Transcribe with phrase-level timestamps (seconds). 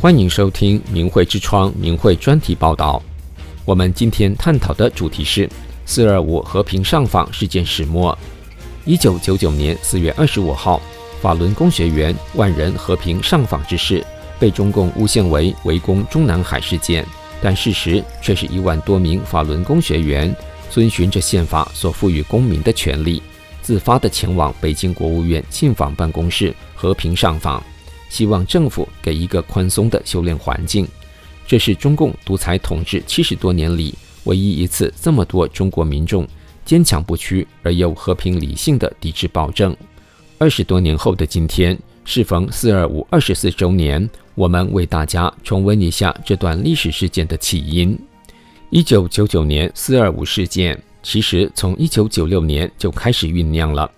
[0.00, 3.02] 欢迎收听明慧之窗明慧专题报道。
[3.64, 5.50] 我们今天探讨的主题是
[5.84, 8.16] “四二五和平上访事件始末”。
[8.86, 10.80] 一九九九年四月二十五号，
[11.20, 14.06] 法轮功学员万人和平上访之事，
[14.38, 17.04] 被中共诬陷为围攻中南海事件，
[17.42, 20.32] 但事实却是一万多名法轮功学员
[20.70, 23.20] 遵循着宪法所赋予公民的权利，
[23.62, 27.60] 自发地前往北京国务院信访办公室和平上访。
[28.08, 30.86] 希望政府给一个宽松的修炼环境，
[31.46, 36.26] 这是中共独裁统治七十多年里唯一一次这么多中国民众
[36.64, 39.76] 坚强不屈而又和平理性的抵制暴政。
[40.38, 47.98] 二十多年后的今天，适逢四二五二十四周年，我们为大家重温一下这段历史事件的起因。
[48.70, 53.90] 一九九九年四二五事件其实从一九九六年就开始酝酿了。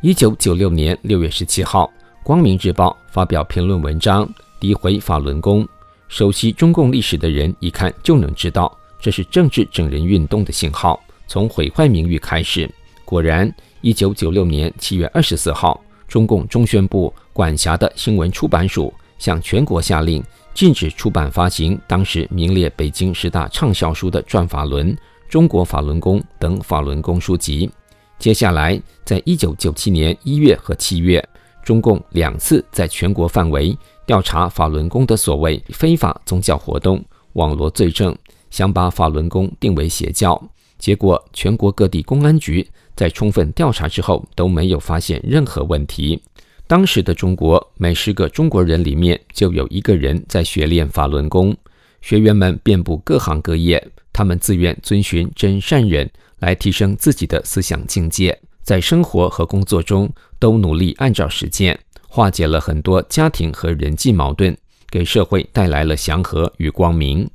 [0.00, 1.84] 一九九六年六月十七号。
[2.28, 4.28] 《光明日报》发表评论文章，
[4.60, 5.66] 诋毁法轮功。
[6.08, 12.70] 熟悉中共历史的人一看就能知道，这是政治整人运动的信号，从毁坏名誉开始。
[13.06, 24.92] 果然，一九九六年七月二十四号，中共中宣部管辖的新闻出版署向全国下令，禁止出版发行当时名列北京十大畅销书的《转法轮》
[25.30, 27.70] 《中国法轮功》等法轮功书籍。
[28.18, 31.26] 接下来，在一九九七年一月和七月。
[31.68, 38.16] 中共两次在全国范围调查法轮功的所谓非法宗教活动、网罗罪证，
[38.48, 40.42] 想把法轮功定为邪教。
[40.78, 46.18] 结果，全国各地公安局在充分调查之后都没有发现任何问题。
[46.66, 51.54] 当时的中国，每十个中国人里面就有一个人在学练法轮功。
[52.00, 58.40] 学员们遍布各行各业，他们自愿遵循真善忍来提升自己的思想境界。
[58.62, 64.56] 在生活和工作中都努力按照实践，化解了很多家庭和人际矛盾，
[64.90, 67.28] 给社会带来了祥和与光明。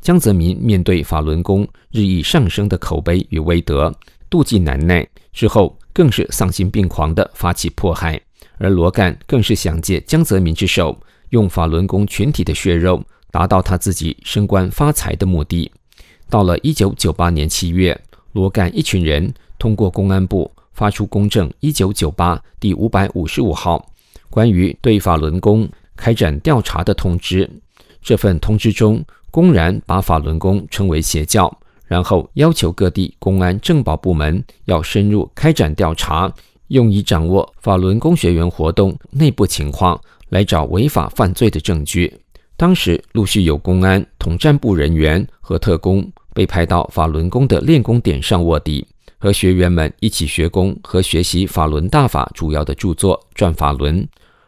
[0.00, 3.94] 江泽民面对法轮功日益上升的口碑与威德，
[4.30, 8.20] 妒忌难耐，之后更是丧心病狂地发起迫害。
[8.56, 10.98] 而罗干更是想借江泽民之手，
[11.30, 15.70] 用法轮功群体的血肉，达到他自己升官发财的目的。
[16.28, 17.98] 到了一九九八年七月，
[18.32, 20.50] 罗干一群人通过公安部。
[20.72, 23.90] 发出公证一九九八第五百五十五号
[24.28, 27.48] 关于对法轮功开展调查的通知。
[28.02, 31.54] 这份通知中公然把法轮功称为邪教，
[31.86, 36.32] 然后要求各地公安政保部门要深入开展调查，
[36.68, 40.00] 用以掌握法轮功学员活动内部情况，
[40.30, 42.16] 来找违法犯罪的证据。
[42.56, 48.86] 当时陆续有公安统战部人员和特工被派到法轮功的练功点上卧底。
[49.20, 54.02] 和学员们一起学功和学习法轮大法主要的著作《转法轮》，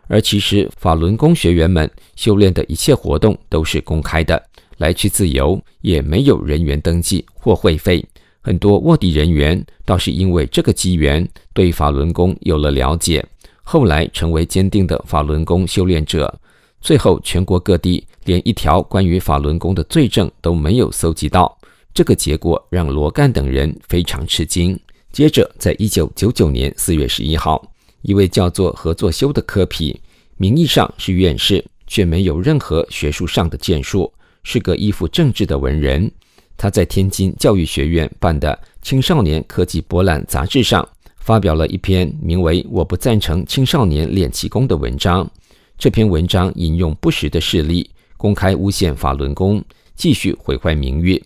[0.08, 4.42] 而其实法轮功学员们修炼的一切活动都是公开的，
[4.78, 8.02] 来去自由，也没有人员登记或会费。
[8.40, 13.22] 很多卧底人员倒是因为这个机缘对法轮功有了了解，
[13.62, 16.34] 后来成为坚定的法轮功修炼者。
[16.80, 21.56] 最后，全国各地连一条关于法轮功的罪证都没有搜集到。
[21.94, 24.78] 这个结果让罗干等人非常吃惊。
[25.12, 27.62] 接着，在一九九九年四月十一号，
[28.00, 30.00] 一位叫做何作修的科皮，
[30.38, 34.10] 名义上是院士，却没有任何学术上的建树，
[34.42, 36.10] 是个依附政治的文人。
[36.56, 40.88] 他在天津教育学院办的青少年科技博览杂志上，
[41.18, 45.30] 发表了一篇名为《我不赞成青少年练气功》的文章。
[45.76, 49.62] 这篇文章引用不实的事例，公开诬陷法轮功，
[49.94, 51.22] 继续毁坏名誉。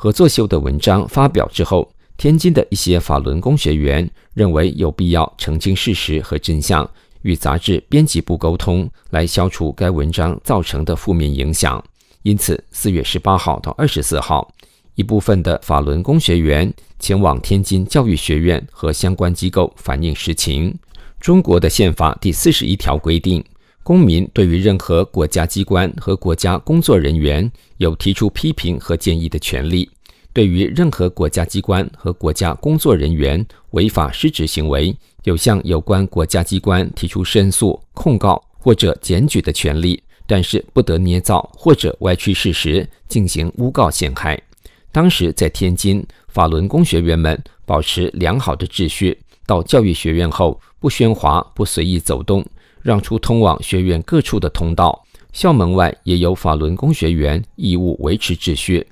[0.00, 6.88] 何作修的文章发表之后，天津的一些法轮功学员认为有必要澄清事实和真相，
[7.22, 11.82] 与杂志编辑部沟通，来消除该文章造成的负面影响。
[12.22, 14.48] 因此，四月十八号到二十四号，
[14.94, 20.72] 一部分的法轮功学员前往天津教育学院和相关机构反映实情。
[21.20, 23.44] 中国的宪法第四十一条规定，
[23.88, 29.88] 公民对于任何国家机关和国家工作人员有提出批评和建议的权利。
[30.34, 34.94] 对于任何国家机关和国家工作人员违法失职行为，
[35.24, 44.38] 有向有关国家机关提出申诉、控告或者检举的权利，但是不得捏造或者歪曲事实进行诬告陷害。
[44.92, 52.44] 当时在天津，法轮功学员们保持良好的秩序，到教育学院后不喧哗、不随意走动。
[52.88, 55.04] 让出通往学院各处的通道，
[55.34, 58.86] 校门外也有法轮功学员义务维持秩序。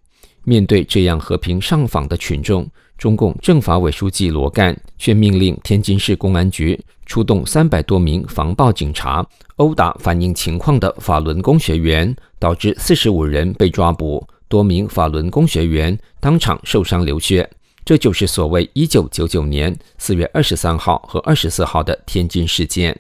[0.45, 9.27] 面对这样和平上访的群众，中共政法委书记罗干却命令天津市公安局出动三百多名防暴警察，
[9.57, 17.49] 殴打反映情况的法轮功学员，导致四十五人被抓捕，多名法轮功学员当场受伤流血。
[17.83, 22.95] 这就是所谓一九九九年四月二十三号和二十四号的天津事件，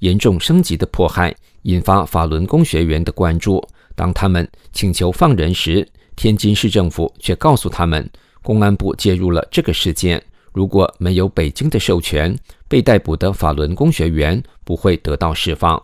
[0.00, 3.62] 严重升级的迫害引发法轮功学员的关注。
[3.94, 8.08] 当他们请求放人时，天津市政府却告诉他们，
[8.42, 10.22] 公安部介入了这个事件。
[10.52, 12.36] 如果没有北京的授权，
[12.68, 15.80] 被逮捕的法轮功学员不会得到释放。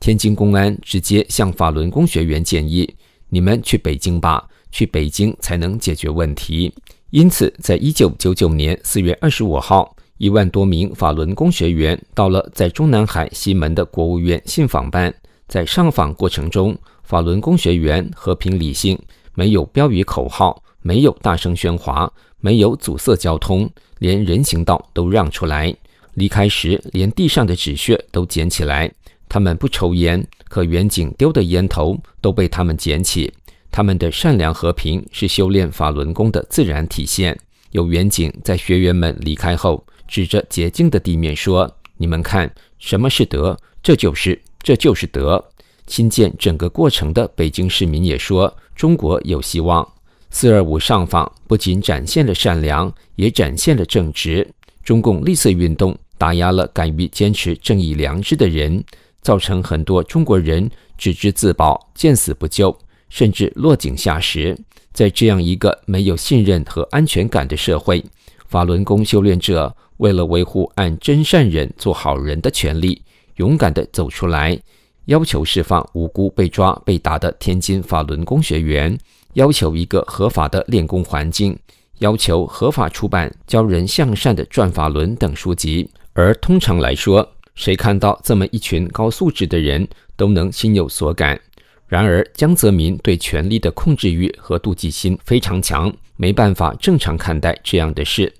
[0.00, 2.92] 天津公安直接向法轮功学员建议
[3.30, 6.72] ：“你们去北京吧，去北京才能解决问题。”
[7.10, 15.14] 因此，在一九九九年四月二十五号，一万多名法轮功学员到了在中南海西门的国务院信访办。
[15.46, 18.98] 在上访过程中，法轮功学员和平理性，
[19.34, 22.10] 没有标语口号，没有大声喧哗，
[22.40, 23.70] 没有阻塞交通。
[23.98, 25.74] 连人行道都让出来，
[26.14, 28.92] 离开时连地上的纸屑都捡起来。
[29.28, 33.32] 他们不抽烟，可员警丢的烟头都被他们捡起。
[33.70, 37.38] 他们的善良和平是修炼法轮功的自然体现。
[37.70, 43.58] 有员警在学员们离开后，指着洁净的地面说：“你们看，什么是德？
[43.82, 45.44] 这就是，这就是德。”
[45.86, 49.86] 亲见整个过程的北京市民也说：“中国有希望。”
[50.30, 54.46] 四二五上访不仅展现了善良，也展现了正直。
[54.82, 58.84] 中共绿色运动打压了敢于坚持正义良知的人，
[59.22, 60.68] 造成很多中国人
[60.98, 62.76] 只知自保、见死不救，
[63.08, 64.56] 甚至落井下石。
[64.92, 68.04] 在这样一个没有信任和安全感的社会，
[68.48, 73.02] 法轮功修炼者为了维护按真善忍做好人的权利，
[73.36, 74.58] 勇敢地走出来，
[75.06, 78.98] 要求释放无辜被抓被打的天津法轮功学员。
[79.34, 81.58] 要求一个合法的练功环境，
[81.98, 85.90] 要求合法出版教人向善的《转法轮》等书籍。
[86.14, 91.38] 而通常来说，谁看到这么一群高素质的人，都能心有所感。
[91.86, 98.32] 然而，江泽民对权力的控制欲和妒忌心非常强，没办法正常看待这样的事。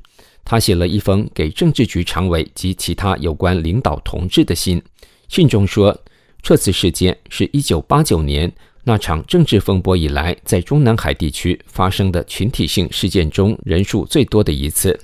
[0.46, 4.80] 他写了一封给政治局常委及其他有关领导同志的信，
[5.28, 5.94] 信中说，
[6.40, 8.50] 这次事件是一九八九年。
[8.84, 14.96] 那场政治风波以来，在中南海地区发生的群体性事件中人数最多的一次。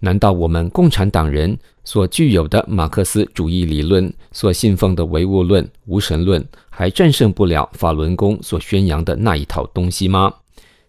[0.00, 10.34] 难道我们共产党人所具有的马克思主义理论、所信奉的唯物论、无神论，还战胜不了法轮功所宣扬的那一套东西吗？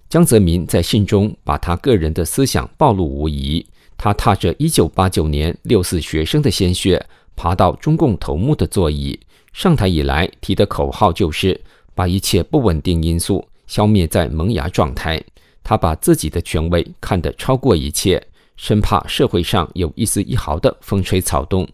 [0.10, 3.66] 江泽民在信中把他个人的思想暴露无遗。
[3.98, 7.06] 他踏着1989年六四学生的鲜血，
[7.36, 9.20] 爬到中共头目的座椅，
[9.54, 11.60] 上台以来提的口号就是。
[11.96, 15.24] 把一切不稳定因素消灭在萌芽状态。
[15.64, 18.20] 他把自己的权威看得超过一切，
[18.58, 21.68] 生怕社会上有一丝一毫的风吹草动。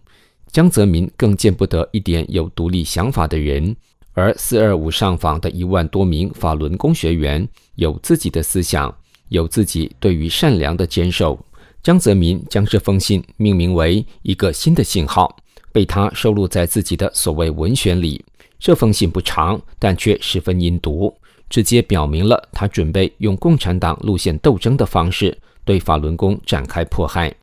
[0.51, 3.73] 江泽民更见不得一点有独立想法的人。
[4.11, 8.93] 而四二五上访的一万多名法轮功学员有自己的思想，
[9.29, 11.39] 有自己对于善良的坚守。
[11.81, 15.33] 江泽民将这封信命名为一个新的信号，
[15.71, 18.23] 被他收录在自己的所谓文选里。
[18.59, 21.13] 这封信不长，但却十分阴毒，
[21.49, 27.33] 直接表明了他准备用共产党路线斗争的方式对法轮功展开迫害。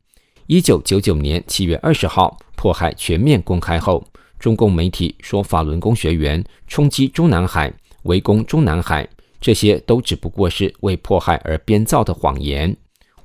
[0.47, 4.07] 一九九九年七月二十号，迫害全面公开后，
[4.39, 7.73] 中共媒体说法轮功学员冲击中南海、
[8.03, 9.09] 围攻中南海，
[9.41, 12.77] 这些都只不过是为迫害而编造的谎言。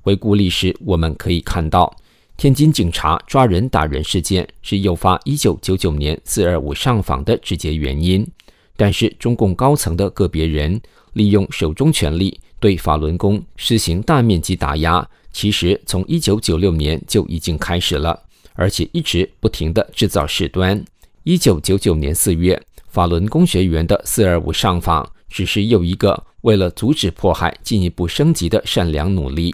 [0.01, 1.96] 回顾历史，我们可以看到。
[2.38, 8.27] 天津警察抓人打人事件是诱发1999年四二五上访的直接原因，
[8.75, 10.81] 但是中共高层的个别人
[11.13, 18.20] 利用手中权力对法轮功实行大面积打压，其实从1996年就已经开始了，
[18.53, 20.84] 而且一直不停地制造事端。
[21.25, 29.53] 1999年四月，法轮功学员的四二五上访只是又一个为了阻止迫害进一步升级的善良努力。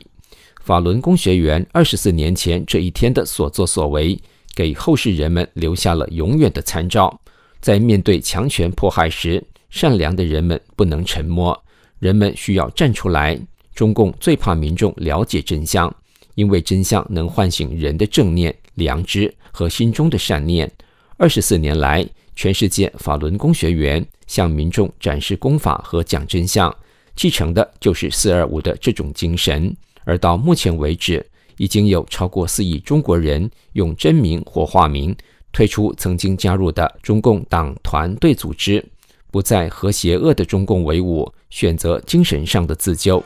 [0.67, 4.19] 法轮功学员二十四年前这一天的所作所为，
[4.53, 7.17] 给后世人们留下了永远的参照。
[7.62, 11.57] 在面对强权迫害时，善良的人们不能沉默，
[12.00, 13.39] 人们需要站出来。
[13.74, 15.89] 中共最怕民众了解真相，
[16.36, 20.69] 因为真相能唤醒人的正念、良知和心中的善念。
[21.15, 22.05] 二十四年来，
[22.36, 26.75] 全世界法轮功学员向民众展示功法和讲真相，
[27.15, 29.74] 继承的就是四二五的这种精神。
[30.07, 31.23] 而到目前为止，
[31.57, 35.13] 已经有超过四亿中国人用真名或化名
[35.51, 38.81] 退出曾经加入的中共党团队组织，
[39.29, 43.21] 不再和邪恶的中共为伍，选择精神上的自救。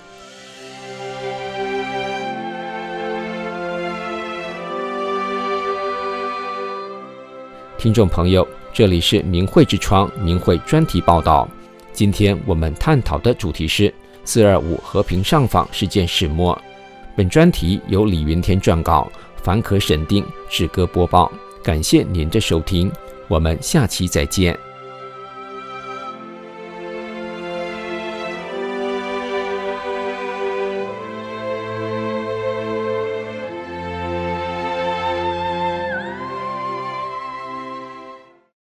[7.77, 11.47] 听众朋友，这里是明慧之窗明慧专题报道。
[11.93, 13.93] 今天我们探讨的主题是
[14.25, 16.59] “四二五和平上访事件始末”。
[17.22, 19.08] 本专题由李云天撰稿，
[19.44, 21.32] 凡可审定，志歌播报。
[21.63, 22.92] 感谢您的收听，
[23.28, 24.58] 我们下期再见。